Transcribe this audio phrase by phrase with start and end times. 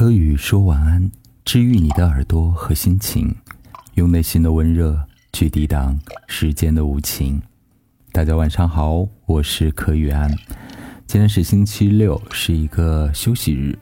[0.00, 1.10] 柯宇说晚安，
[1.44, 3.36] 治愈你的耳朵和心情，
[3.96, 4.98] 用内心的温热
[5.34, 7.38] 去抵挡时间的无情。
[8.10, 10.34] 大家晚上好，我是柯宇安。
[11.06, 13.78] 今天是星期六，是一个休息日，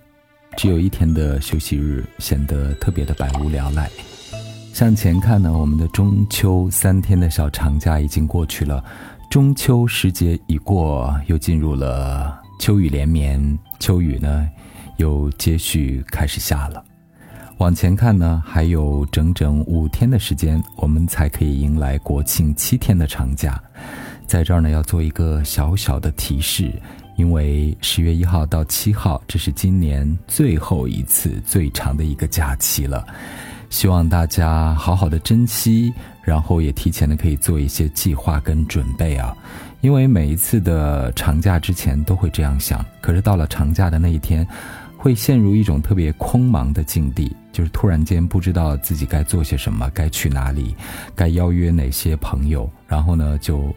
[0.56, 3.88] 只有一天的休息日，显得特别的百无聊赖。
[4.72, 8.84] 向前看呢，我们的中秋三天的小长假已经过去了，
[9.30, 14.48] 中秋时节已过，又进入了秋雨连绵，秋雨呢。
[14.98, 16.84] 又接续开始下了，
[17.58, 23.60] 往前看呢，还有整整五天的时间，我们才可以迎来国庆七天的长假。
[24.26, 26.70] 在这儿呢，要做一个小小的提示，
[27.16, 33.06] 因为十月一号到七号，这是今年最后一次最长的一个假期了，
[33.70, 39.34] 希望大家好好的珍惜，然后也提前的可以做一些计划跟准备啊。
[39.80, 44.44] 因为每一次的长假之前都会这样想，可是到了长假的那一天。
[44.98, 50.74] 会陷入一种特别空茫的境地，就是突然间不知道自己该做些什么，该去哪里，
[51.14, 53.72] 该邀约哪些朋友，然后呢，就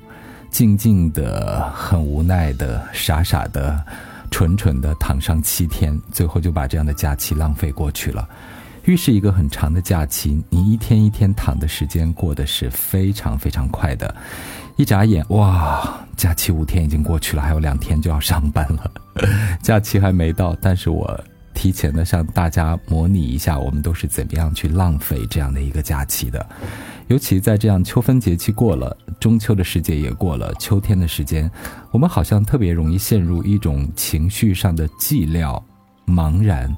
[0.50, 3.80] 静静的、很无奈的、傻傻的、
[4.32, 8.28] 蠢蠢的躺上七天，最后就把这样的假期浪费过去了。
[8.86, 14.14] 预是一个很长的假期，你一天一天躺的时间过得是非常非常快的，
[14.76, 18.92] 一眨眼，哇，假期五天已经过去了，还有两天就要上班了。
[19.62, 21.20] 假期还没到，但是我
[21.54, 26.46] 提前的向大家模拟一下，我们都是怎么样去浪费这样的一个假期的。
[27.08, 31.50] 尤其在这样秋分节气过了，中秋的时节也过了，秋天的时间，
[31.92, 35.62] 我们好像特别容易陷入一种情绪上的寂寥、
[36.08, 36.74] 茫然。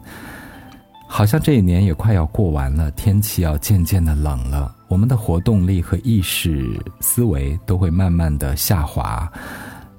[1.15, 6.67] 好像这一年也快要过完了，天气要渐渐的冷了，我们的活动力和意识
[7.01, 9.31] 思维都会慢慢的下滑。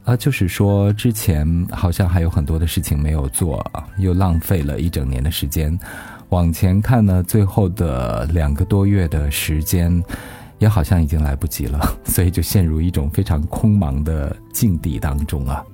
[0.05, 3.65] 啊，就是说，之前好像还有很多的事情没有做，
[3.99, 5.79] 又浪费了一整年的时间。
[6.31, 10.03] 往前看呢，最后的两个多月的时间，
[10.59, 15.65] 也好像已经来不及了， 所以就陷入一种非常空茫的境地当中啊。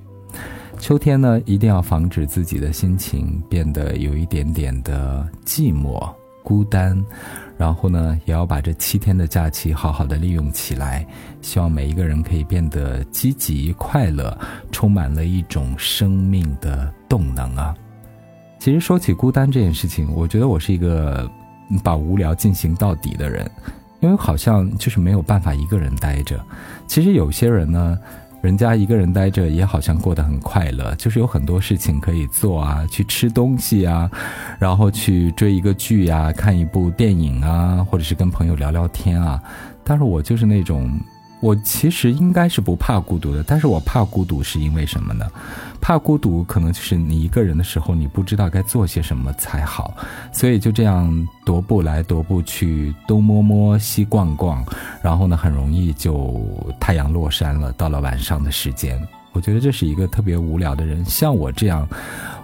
[0.81, 6.11] 秋天呢，一定要防止自己的心情变得有一点点的寂寞、
[6.43, 7.01] 孤单。
[7.59, 11.07] 然后呢，也要把这七天的假期好好的利用起来。
[11.43, 14.37] 希望每一个人可以变得积极、快乐，
[14.73, 17.75] 充满了一种生命的动能啊！
[18.59, 21.31] 其实说起孤单这件事情，我觉得我是一个
[21.85, 23.49] 把无聊进行到底的人，
[24.01, 26.43] 因为好像就是没有办法一个人待着。
[26.87, 27.99] 其实有些人呢。
[28.41, 34.11] 人家一个人待着也好像过得很快乐，就是有很多事情可以做啊，去吃东西啊，
[34.59, 39.41] 然后去追一个剧啊，看一部电影啊，或者是跟朋友聊聊天啊。
[39.85, 40.91] 但是我就是那种。
[41.41, 45.27] 我其实应该是不怕孤独的，但是我怕孤独是因为什么呢？
[45.81, 49.95] 怕孤独可能就是你一个人的时候，你不知道该做些什么才好，
[50.33, 54.63] 所以就这样踱步来踱步去，东摸摸西逛逛，
[55.03, 56.39] 然后呢，很容易就
[56.79, 57.73] 太阳落山了。
[57.73, 59.01] 到了晚上的时间，
[59.33, 61.89] 我觉得这是一个特别无聊的人，像我这样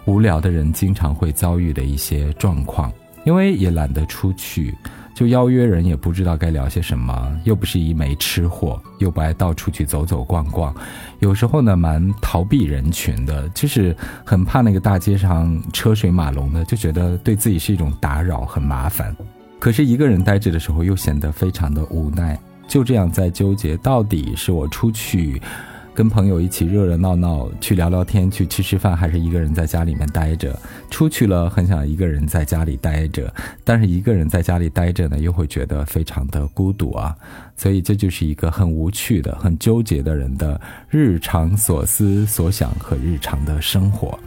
[0.06, 2.90] 无聊的人，经常会遭遇的一些状况，
[3.26, 4.74] 因为也懒得出去。
[5.16, 10.74] 就邀约人也不知道该聊些什么，又不是一枚吃货，又不爱到处去走走逛逛，
[11.20, 13.96] 有时候呢蛮逃避人群的，就是
[14.26, 19.16] 很怕那个大街上车水马龙的，就觉得对自己是一种打扰，很麻烦。
[19.58, 22.38] 可是一个人待着的时候又显得非常的无奈，
[22.68, 25.40] 就这样在纠结，到底是我出去。
[25.96, 30.54] 跟朋友一起热热闹闹去聊聊天，去吃吃饭，还是一个人在家里面待着？
[30.90, 33.32] 出去了很想一个人在家里待着，
[33.64, 37.16] 但是一个人在家里待着呢，又会觉得非常的孤独啊。
[37.56, 44.18] 所以这就是一个很无趣的、很纠结的人的日常所思所想和日常的生活。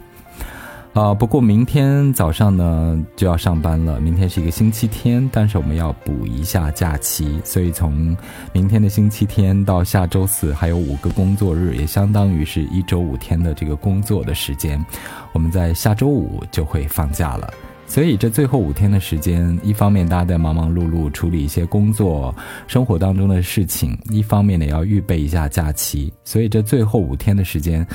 [0.92, 4.00] 啊，不过明天早上呢就要上班了。
[4.00, 8.16] 明天是一个星期天，但是我们要补一下假期，所以从
[8.52, 14.84] 明天的星期天到下周四还有五个工作日，也相当于是一周五天的这个工作的时间。
[15.32, 17.48] 我们在下周五就会放假了，
[17.86, 22.34] 所以这最后五天的时间，一方面大家在忙忙碌碌处理一些工作
[22.66, 27.86] 生活当中的事情，一方面呢要预备一下假期，所以这最后五天的时间。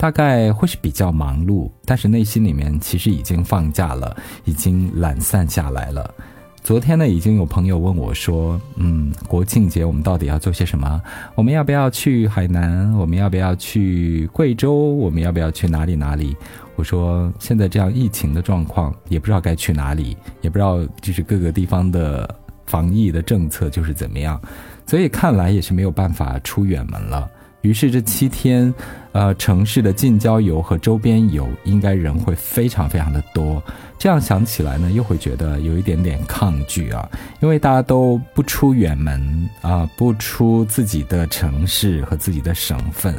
[0.00, 4.16] 大概会是比较忙碌，但是内心里面其实已经放假了，
[4.46, 6.14] 已经懒散下来了。
[6.62, 11.02] 昨天呢，已经有朋友问我说：“嗯，国庆节我们到底要做些什么？
[11.34, 12.90] 我们要不要去海南？
[12.94, 14.72] 我们要不要去贵州？
[14.72, 16.34] 我们要不要去哪里哪里？”
[16.76, 24.40] 我说：“现在这样疫情的状况，也不知道该去哪里，也不知道就是各个地方的防疫的政策就是怎么样，
[24.86, 27.30] 所以看来也是没有办法出远门了。”
[27.62, 28.72] 于是这七天，
[29.12, 33.62] 呃，城市的近郊游和周边游应该人会非常非常的多。
[33.98, 37.06] 这样想起来呢，又会觉得有一点点抗拒啊，
[37.40, 43.14] 因为大家都不出远门啊，不出自己的城市和自己的省份，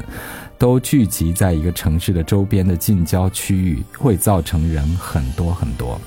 [0.57, 6.01] 都聚集在一个城市的周边的近郊区域，会造成人很多很多。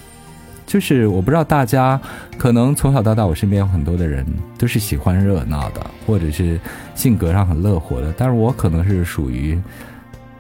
[0.67, 2.01] 就是我不知道大家
[2.39, 4.27] 可能从小到大，我身边有很多的人
[4.59, 6.59] 都是喜欢热闹的，或者是
[6.95, 9.61] 性格上很乐活的，但是我可能是属于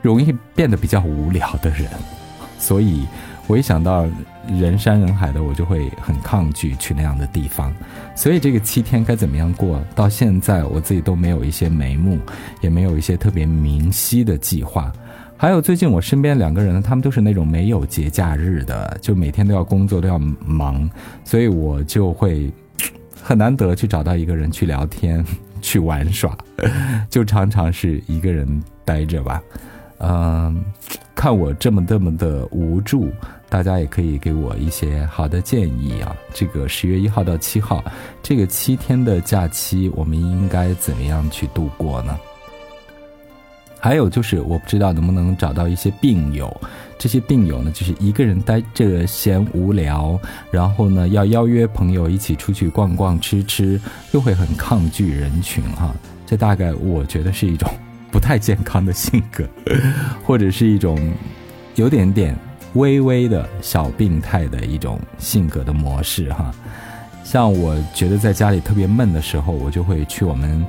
[0.03, 1.89] 容易变得比较无聊的人，
[2.59, 3.07] 所以
[3.47, 4.07] 我一想到
[4.49, 7.73] 人山人海的，我就会很抗拒去那样的地方。
[8.17, 12.19] 所以这个七天该怎么样过到现在，我自己都没有一些眉目，
[12.61, 14.93] 也没有一些特别明晰的计划。
[15.45, 20.89] 还有最近我身边两个人呢，他们都是那种没有节假日的，就每天都要工作都要忙，
[21.23, 22.51] 所以我就会
[23.23, 25.23] 很难得去找到一个人去聊天、
[25.61, 26.35] 去玩耍，
[27.11, 28.49] 就常常是一个人
[28.87, 29.43] 待着吧。
[29.99, 30.65] 嗯，
[31.15, 33.11] 看我这么这么的无助，
[33.51, 36.17] 大家也可以给我一些好的建议啊。
[36.33, 37.85] 这个十月一号到七号
[38.23, 42.19] 这个七天的假期，我们应该怎么样去度过呢？
[43.85, 46.59] 还有就是，我不知道能不能找到一些病友，
[46.99, 50.19] 这些病友呢，就是一个人待着嫌无聊，
[50.51, 53.79] 然后呢要邀约朋友一起出去逛逛、吃吃，
[54.13, 55.95] 又会很抗拒人群哈。
[56.25, 57.71] 这大概我觉得是一种
[58.11, 59.47] 不太健康的性格，
[60.25, 60.99] 或者是一种
[61.75, 62.35] 有点点
[62.77, 66.51] 微微的小病态的一种性格的模式哈。
[67.23, 70.65] 像我觉得在家里特别闷的时候，我就会去我们。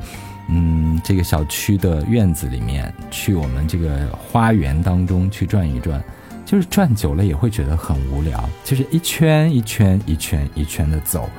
[0.48, 6.04] 嗯，这个小区的院子里面，去我们这个花园当中去转一转，
[6.46, 11.30] 就是转久了也会觉得很无聊，就是一圈一圈一圈一圈的走。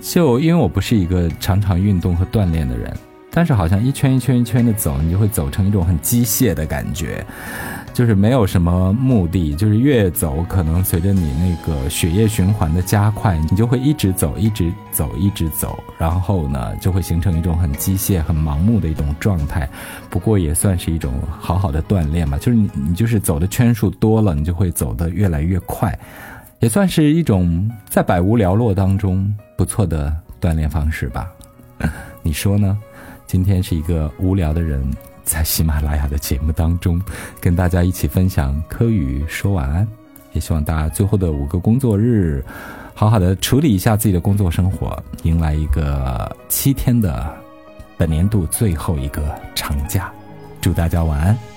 [0.00, 2.96] 就因为我不是一个常常运动和锻炼的人，
[3.30, 7.26] 但是好像一圈一圈一圈的走，你就会走成一种很机械的感觉。
[7.96, 19.66] 就是没有什么目的，就是越走，可能随着你那个血液循环的加快，你就会一直走，一直走，一直走，然后呢，就会形成一种很机械、很盲目的一种状态。
[20.10, 25.98] 不过也算是一种好好的锻炼吧，就是你你就是走的圈数多了，你就会走得越来越快，
[26.60, 31.32] 也算是一种在百无聊落当中不错的锻炼方式吧。
[32.22, 32.76] 你说呢？
[33.26, 34.86] 今天是一个无聊的人。
[35.26, 37.02] 在喜马拉雅的节目当中，
[37.40, 39.86] 跟大家一起分享科语说晚安，
[40.32, 42.42] 也希望大家最后的五个工作日，
[42.94, 47.28] 好好的处理一下自己的工作生活，迎来一个七天的
[47.98, 50.10] 本年度最后一个长假，
[50.60, 51.55] 祝大家晚安。